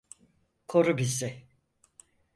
Koru 0.67 0.97
bizi. 0.97 1.47